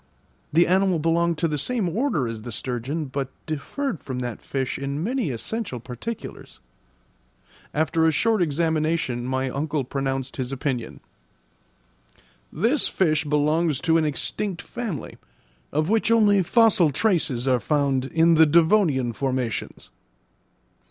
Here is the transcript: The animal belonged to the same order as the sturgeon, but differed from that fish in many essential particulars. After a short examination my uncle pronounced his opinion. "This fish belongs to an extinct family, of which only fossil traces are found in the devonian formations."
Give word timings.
The 0.51 0.65
animal 0.65 0.97
belonged 0.97 1.37
to 1.37 1.47
the 1.47 1.59
same 1.59 1.87
order 1.87 2.27
as 2.27 2.41
the 2.41 2.51
sturgeon, 2.51 3.05
but 3.05 3.29
differed 3.45 4.01
from 4.01 4.17
that 4.17 4.41
fish 4.41 4.79
in 4.79 5.03
many 5.03 5.29
essential 5.29 5.79
particulars. 5.79 6.59
After 7.71 8.07
a 8.07 8.11
short 8.11 8.41
examination 8.41 9.27
my 9.27 9.47
uncle 9.51 9.83
pronounced 9.83 10.37
his 10.37 10.51
opinion. 10.51 11.01
"This 12.51 12.87
fish 12.87 13.25
belongs 13.25 13.79
to 13.81 13.97
an 13.99 14.05
extinct 14.05 14.63
family, 14.63 15.19
of 15.71 15.87
which 15.87 16.09
only 16.09 16.41
fossil 16.41 16.89
traces 16.91 17.47
are 17.47 17.59
found 17.59 18.05
in 18.05 18.33
the 18.33 18.47
devonian 18.47 19.13
formations." 19.13 19.91